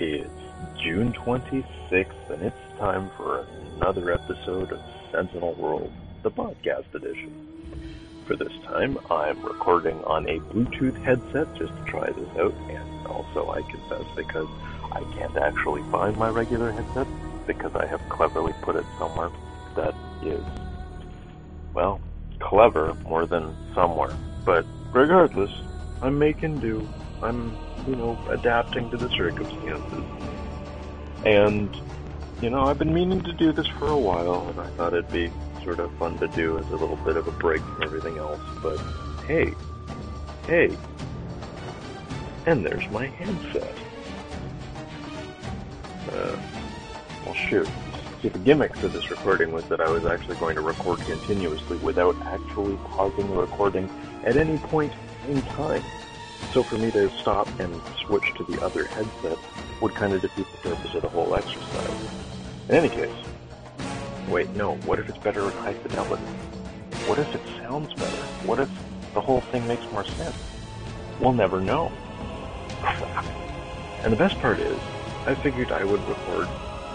[0.00, 0.30] It's
[0.80, 5.90] June 26th, and it's time for another episode of Sentinel World,
[6.22, 7.32] the podcast edition.
[8.24, 13.06] For this time, I'm recording on a Bluetooth headset just to try this out, and
[13.08, 14.46] also I confess because
[14.92, 17.08] I can't actually find my regular headset
[17.48, 19.30] because I have cleverly put it somewhere
[19.74, 20.44] that is,
[21.74, 22.00] well,
[22.38, 24.14] clever more than somewhere.
[24.44, 25.50] But regardless,
[26.02, 26.88] I'm making do.
[27.22, 27.56] I'm,
[27.86, 30.04] you know, adapting to the circumstances.
[31.24, 31.74] And,
[32.40, 35.10] you know, I've been meaning to do this for a while, and I thought it'd
[35.10, 35.30] be
[35.64, 38.40] sort of fun to do as a little bit of a break from everything else.
[38.62, 38.78] But
[39.26, 39.54] hey,
[40.46, 40.76] hey,
[42.46, 43.74] and there's my handset.
[46.12, 46.36] Uh,
[47.24, 47.68] well, shoot.
[48.22, 51.76] See, the gimmick for this recording was that I was actually going to record continuously
[51.78, 53.88] without actually pausing the recording
[54.24, 54.92] at any point
[55.28, 55.82] in time.
[56.54, 59.38] So for me to stop and switch to the other headset
[59.80, 61.98] would kind of defeat the purpose of the whole exercise.
[62.68, 63.14] In any case,
[64.28, 66.24] wait, no, what if it's better at high fidelity?
[67.06, 68.28] What if it sounds better?
[68.42, 68.68] What if
[69.14, 70.36] the whole thing makes more sense?
[71.20, 71.90] We'll never know.
[74.02, 74.78] And the best part is,
[75.26, 76.48] I figured I would record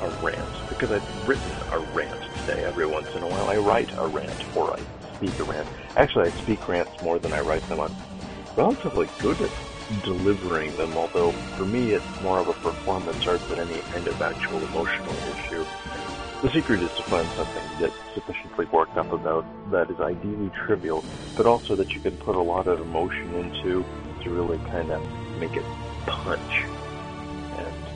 [0.00, 2.64] a rant because I've written a rant today.
[2.64, 5.68] Every once in a while, I write a rant or I speak a rant.
[5.96, 7.80] Actually, I speak rants more than I write them.
[7.80, 7.94] I'm
[8.56, 13.60] relatively good at delivering them, although for me, it's more of a performance art than
[13.60, 15.64] any kind of actual emotional issue.
[16.42, 21.04] The secret is to find something that's sufficiently worked up about that is ideally trivial,
[21.36, 23.84] but also that you can put a lot of emotion into
[24.24, 25.00] to really kind of
[25.40, 25.64] make it
[26.06, 26.52] punch.
[27.56, 27.86] And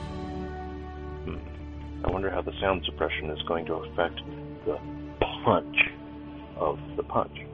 [1.25, 4.21] hmm, I wonder how the sound suppression is going to affect
[4.65, 4.77] the
[5.43, 5.77] punch
[6.57, 7.03] of the.
[7.03, 7.50] Punch.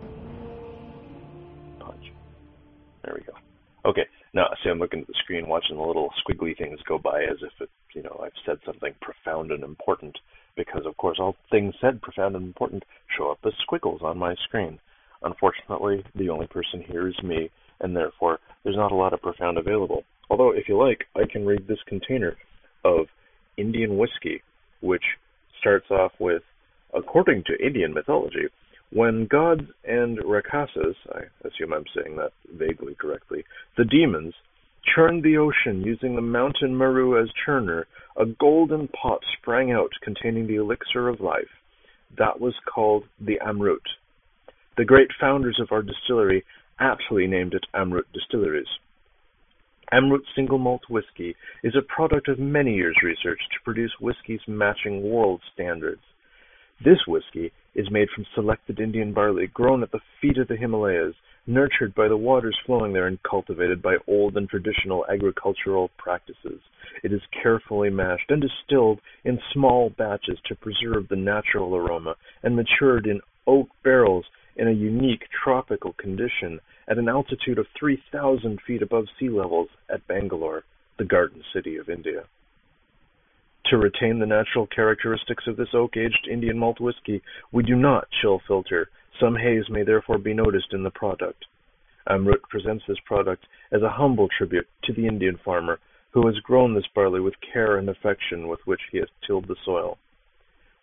[3.86, 7.24] Okay, now see I'm looking at the screen watching the little squiggly things go by
[7.24, 10.16] as if it you know, I've said something profound and important
[10.56, 12.84] because of course all things said profound and important
[13.18, 14.80] show up as squiggles on my screen.
[15.24, 17.50] Unfortunately, the only person here is me,
[17.80, 20.04] and therefore there's not a lot of profound available.
[20.30, 22.38] Although if you like, I can read this container
[22.86, 23.08] of
[23.58, 24.44] Indian whiskey,
[24.82, 25.04] which
[25.60, 26.44] starts off with,
[26.94, 28.48] according to Indian mythology,
[28.92, 33.44] when gods and Rakshasas, I assume I'm saying that vaguely correctly,
[33.78, 34.34] the demons,
[34.96, 37.84] churned the ocean using the mountain Meru as churner,
[38.16, 41.50] a golden pot sprang out containing the elixir of life.
[42.18, 43.84] That was called the Amrut.
[44.78, 46.46] The great founders of our distillery
[46.80, 48.68] aptly named it Amrut Distilleries.
[49.92, 55.10] Amrut Single Malt Whiskey is a product of many years' research to produce whiskies matching
[55.10, 56.02] world standards.
[56.84, 61.14] This whiskey is made from selected Indian barley grown at the feet of the Himalayas,
[61.46, 66.60] nurtured by the waters flowing there and cultivated by old and traditional agricultural practices.
[67.04, 72.56] It is carefully mashed and distilled in small batches to preserve the natural aroma and
[72.56, 78.82] matured in oak barrels in a unique tropical condition at an altitude of 3,000 feet
[78.82, 80.64] above sea levels at Bangalore,
[80.98, 82.24] the garden city of India.
[83.70, 88.40] To retain the natural characteristics of this oak-aged Indian malt whiskey, we do not chill
[88.48, 88.90] filter.
[89.20, 91.46] Some haze may therefore be noticed in the product.
[92.08, 95.80] Amrut presents this product as a humble tribute to the Indian farmer
[96.12, 99.58] who has grown this barley with care and affection with which he has tilled the
[99.66, 99.98] soil.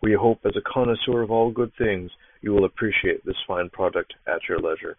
[0.03, 4.13] We hope as a connoisseur of all good things you will appreciate this fine product
[4.27, 4.95] at your leisure.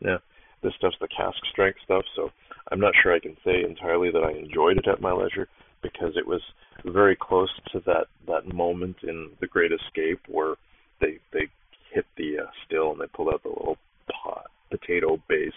[0.00, 0.20] Now,
[0.62, 2.30] this stuff's the cask strength stuff, so
[2.70, 5.48] I'm not sure I can say entirely that I enjoyed it at my leisure
[5.82, 6.40] because it was
[6.84, 10.54] very close to that that moment in The Great Escape where
[11.00, 11.48] they they
[11.92, 13.76] hit the uh, still and they pulled out the little
[14.22, 15.56] pot, potato based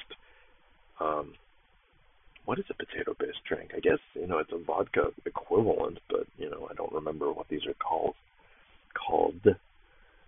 [1.00, 1.34] um
[2.46, 3.72] what is a potato based drink?
[3.76, 7.48] I guess, you know, it's a vodka equivalent, but you know, I don't remember what
[7.50, 8.14] these are called
[8.94, 9.42] called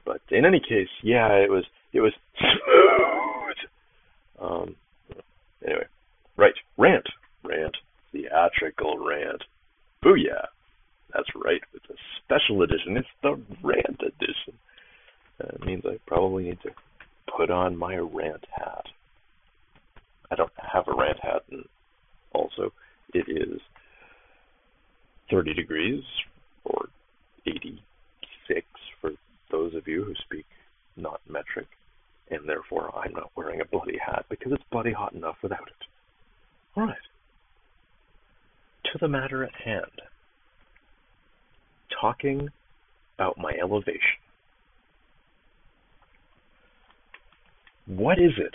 [0.07, 3.57] but in any case, yeah, it was it was smooth.
[4.39, 4.75] Um,
[5.65, 5.85] anyway,
[6.37, 7.05] right, rant,
[7.43, 7.75] rant,
[8.13, 9.43] theatrical rant.
[10.03, 10.47] Booyah!
[11.13, 12.97] That's right, it's a special edition.
[12.97, 14.53] It's the rant edition.
[15.39, 16.71] That means I probably need to
[17.37, 18.85] put on my rant hat.
[20.29, 21.63] I don't have a rant hat, and
[22.33, 22.73] also
[23.13, 23.59] it is
[25.31, 26.03] 30 degrees
[26.65, 26.89] or
[27.45, 28.65] 86
[28.99, 29.11] for
[29.51, 30.45] those of you who speak
[30.95, 31.67] not metric,
[32.29, 35.87] and therefore I'm not wearing a bloody hat because it's bloody hot enough without it.
[36.75, 36.95] All right.
[38.91, 40.01] To the matter at hand.
[41.99, 42.49] Talking
[43.17, 43.99] about my elevation.
[47.87, 48.53] What is it?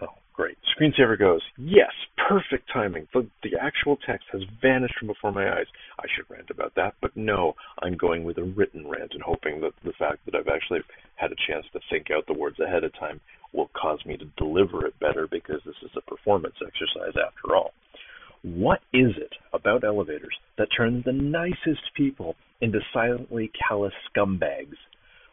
[0.00, 0.56] Oh, Great.
[0.74, 1.90] Screensaver goes, yes,
[2.28, 3.06] perfect timing.
[3.12, 5.66] The, the actual text has vanished from before my eyes.
[5.98, 9.60] I should rant about that, but no, I'm going with a written rant and hoping
[9.60, 10.80] that the fact that I've actually
[11.16, 13.20] had a chance to think out the words ahead of time
[13.52, 17.72] will cause me to deliver it better because this is a performance exercise after all.
[18.44, 24.76] What is it about elevators that turns the nicest people into silently callous scumbags?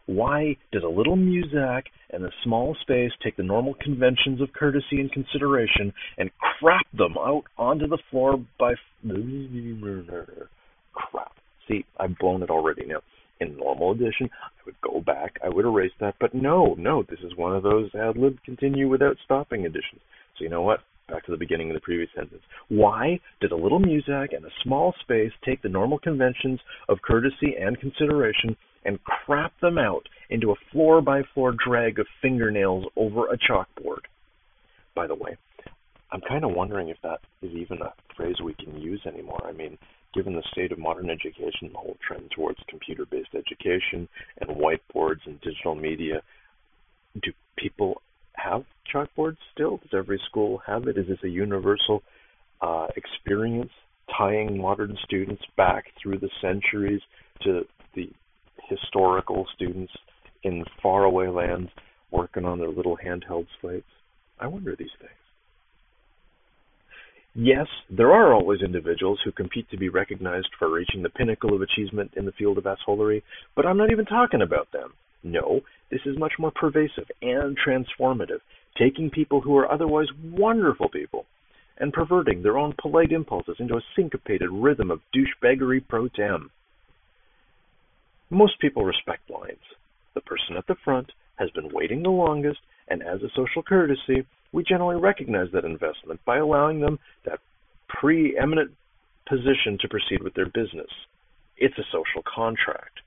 [0.06, 5.02] Why does a little muzak and a small space take the normal conventions of courtesy
[5.02, 8.76] and consideration and crap them out onto the floor by
[10.94, 11.34] crap?
[11.68, 13.02] See, I've blown it already now.
[13.42, 17.20] In normal edition, I would go back, I would erase that, but no, no, this
[17.26, 20.00] is one of those ad lib continue without stopping editions.
[20.38, 20.80] So you know what?
[21.08, 22.42] Back to the beginning of the previous sentence.
[22.70, 27.56] Why did a little music and a small space take the normal conventions of courtesy
[27.60, 28.56] and consideration
[28.86, 34.06] and crap them out into a floor by floor drag of fingernails over a chalkboard.
[34.96, 35.38] By the way,
[36.12, 39.42] I'm kind of wondering if that is even a phrase we can use anymore.
[39.46, 39.78] I mean,
[40.14, 44.08] given the state of modern education, the whole trend towards computer based education
[44.40, 46.22] and whiteboards and digital media,
[47.22, 48.02] do people
[48.34, 48.64] have
[48.94, 49.78] chalkboards still?
[49.78, 50.98] Does every school have it?
[50.98, 52.02] Is this a universal
[52.62, 53.72] uh, experience
[54.18, 57.02] tying modern students back through the centuries
[57.44, 57.62] to
[57.96, 58.10] the
[58.70, 59.92] historical students
[60.44, 61.70] in faraway lands
[62.12, 63.86] working on their little handheld slates?
[64.40, 65.12] I wonder these things.
[67.34, 71.62] Yes, there are always individuals who compete to be recognized for reaching the pinnacle of
[71.62, 73.24] achievement in the field of assholery,
[73.56, 74.92] but I'm not even talking about them.
[75.24, 78.42] No, this is much more pervasive and transformative,
[78.78, 81.26] taking people who are otherwise wonderful people
[81.78, 86.50] and perverting their own polite impulses into a syncopated rhythm of douchebaggery pro tem.
[88.30, 89.64] Most people respect lines.
[90.14, 94.26] The person at the front has been waiting the longest, and as a social courtesy,
[94.52, 97.40] we generally recognize that investment by allowing them that
[97.88, 98.72] preeminent
[99.28, 100.90] position to proceed with their business.
[101.58, 103.00] It's a social contract.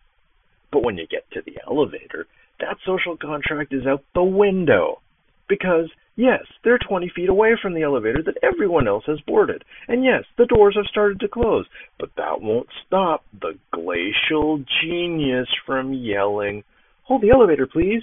[0.74, 2.26] But when you get to the elevator,
[2.58, 5.00] that social contract is out the window.
[5.48, 9.64] Because Yes, they're 20 feet away from the elevator that everyone else has boarded.
[9.88, 11.66] And yes, the doors have started to close.
[11.98, 16.62] But that won't stop the glacial genius from yelling,
[17.04, 18.02] Hold the elevator, please.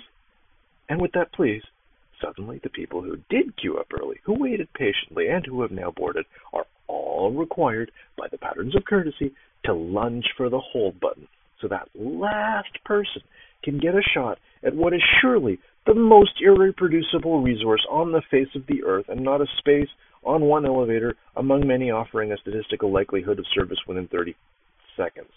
[0.87, 1.63] And with that please,
[2.21, 5.91] suddenly the people who did queue up early, who waited patiently, and who have now
[5.91, 9.33] boarded, are all required by the patterns of courtesy
[9.65, 11.27] to lunge for the hold button
[11.61, 13.21] so that last person
[13.63, 18.53] can get a shot at what is surely the most irreproducible resource on the face
[18.55, 19.89] of the earth and not a space
[20.23, 24.35] on one elevator among many offering a statistical likelihood of service within 30
[24.95, 25.31] seconds.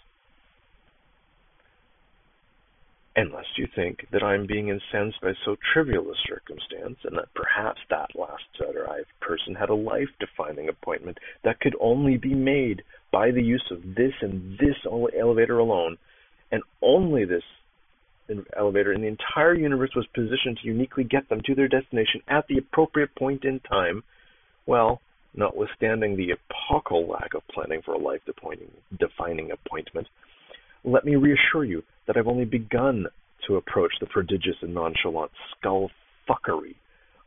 [3.17, 7.79] Unless you think that I'm being incensed by so trivial a circumstance, and that perhaps
[7.89, 13.31] that last arrived person had a life defining appointment that could only be made by
[13.31, 15.97] the use of this and this elevator alone,
[16.51, 17.43] and only this
[18.57, 22.47] elevator in the entire universe was positioned to uniquely get them to their destination at
[22.47, 24.03] the appropriate point in time,
[24.65, 24.99] well,
[25.35, 30.07] notwithstanding the epochal lack of planning for a life defining appointment,
[30.83, 33.05] let me reassure you that I've only begun
[33.47, 35.91] to approach the prodigious and nonchalant skull
[36.27, 36.75] fuckery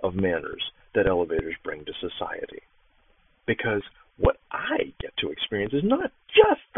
[0.03, 0.63] of manners
[0.95, 2.63] that elevators bring to society.
[3.47, 3.83] Because
[4.19, 6.11] what I get to experience is not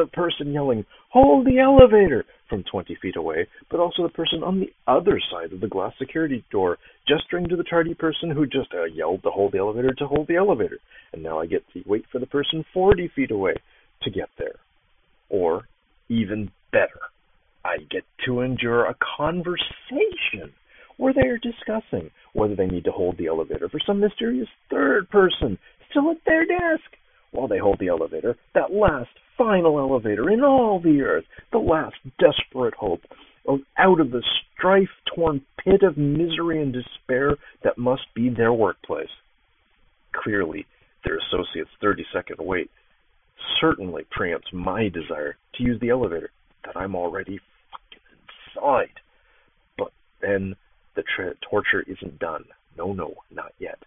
[0.01, 4.61] the person yelling, hold the elevator from 20 feet away, but also the person on
[4.61, 8.73] the other side of the glass security door, gesturing to the tardy person who just
[8.75, 10.79] uh, yelled to hold the elevator to hold the elevator.
[11.13, 13.55] And now I get to wait for the person 40 feet away
[14.03, 14.57] to get there.
[15.29, 15.65] Or,
[16.09, 17.01] even better,
[17.65, 20.53] I get to endure a conversation
[20.97, 25.09] where they are discussing whether they need to hold the elevator for some mysterious third
[25.11, 25.59] person
[25.91, 26.85] still at their desk
[27.33, 29.11] while they hold the elevator, that last
[29.41, 33.01] final elevator in all the earth, the last desperate hope
[33.79, 34.23] out of the
[34.57, 39.09] strife torn pit of misery and despair that must be their workplace.
[40.13, 40.67] Clearly,
[41.05, 42.71] their associate's 30 second wait
[43.61, 46.31] certainly preempts my desire to use the elevator
[46.67, 48.05] that I'm already fucking
[48.55, 49.01] inside.
[49.79, 50.55] But then
[50.97, 52.45] the tra- torture isn't done.
[52.77, 53.79] No, no, not yet.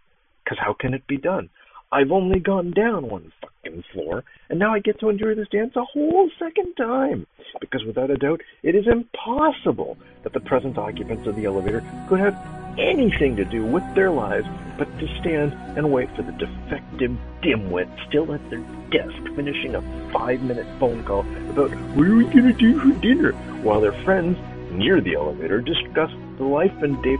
[0.43, 1.49] Because how can it be done?
[1.93, 5.75] I've only gone down one fucking floor, and now I get to enjoy this dance
[5.75, 7.27] a whole second time.
[7.61, 12.19] Because without a doubt, it is impossible that the present occupants of the elevator could
[12.19, 12.35] have
[12.79, 14.47] anything to do with their lives
[14.79, 19.81] but to stand and wait for the defective dimwit still at their desk finishing a
[20.11, 21.19] five minute phone call
[21.51, 24.35] about what are we gonna do for dinner while their friends
[24.71, 27.19] near the elevator discuss the life and death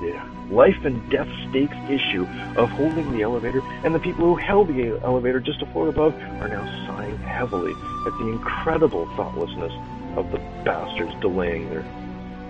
[0.00, 2.26] the life and death stakes issue
[2.56, 6.14] of holding the elevator, and the people who held the elevator just a floor above
[6.14, 7.72] are now sighing heavily
[8.06, 9.72] at the incredible thoughtlessness
[10.16, 11.84] of the bastards delaying their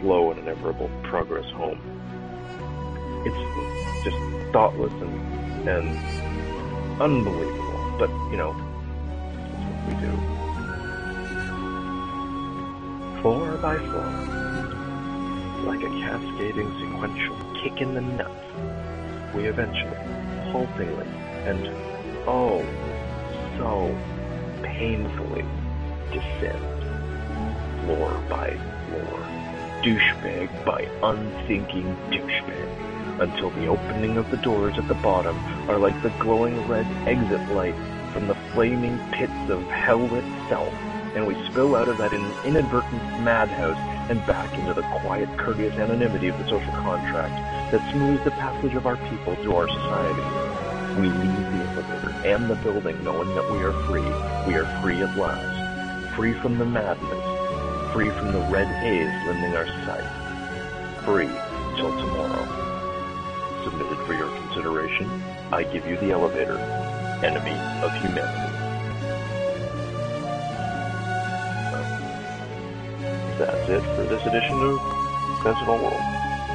[0.01, 1.79] slow and inevitable progress home.
[3.27, 4.17] It's just
[4.53, 8.53] thoughtless and, and unbelievable, but you know,
[9.43, 10.13] that's what we do.
[13.21, 14.50] Floor by floor
[15.65, 19.97] like a cascading sequential kick in the nuts, we eventually,
[20.51, 21.07] haltingly,
[21.45, 21.69] and
[22.27, 22.65] oh,
[23.59, 23.95] so
[24.63, 25.45] painfully
[26.11, 26.65] descend,
[27.85, 28.51] floor by
[28.89, 29.21] floor,
[29.83, 35.37] douchebag by unthinking douchebag, until the opening of the doors at the bottom
[35.69, 37.75] are like the glowing red exit light
[38.13, 40.75] from the flaming pits of hell itself,
[41.15, 42.13] and we spill out of that
[42.45, 43.77] inadvertent madhouse
[44.11, 47.35] and back into the quiet, courteous anonymity of the social contract
[47.73, 50.51] that smooths the passage of our people through our society.
[51.01, 54.03] We leave the elevator and the building knowing that we are free.
[54.47, 56.17] We are free at last.
[56.17, 57.93] Free from the madness.
[57.93, 61.05] Free from the red haze limiting our sight.
[61.05, 61.31] Free
[61.77, 62.45] till tomorrow.
[63.65, 65.09] Submitted for your consideration,
[65.53, 66.59] I give you the elevator,
[67.23, 68.50] enemy of humanity.
[73.41, 74.77] That's it for this edition of
[75.43, 76.05] Sentinel World.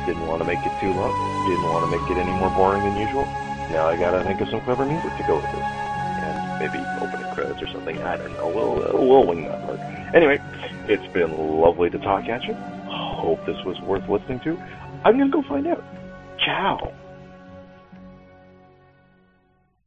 [0.06, 1.10] Didn't want to make it too long.
[1.50, 3.25] Didn't want to make it any more boring than usual.
[3.74, 5.65] Now I gotta think of some clever music to go with this.
[5.65, 7.98] And maybe opening credits or something.
[8.04, 8.48] I don't know.
[8.48, 9.80] We'll, uh, we'll wing that part.
[10.13, 10.39] Anyway,
[10.88, 12.54] it's been lovely to talk at you.
[12.54, 14.56] Hope this was worth listening to.
[15.04, 15.84] I'm gonna go find out.
[16.38, 16.94] Ciao.